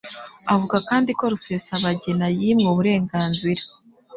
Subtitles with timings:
[0.53, 3.63] Avuga kandi ko Rusesabagina yimwe uburenganzira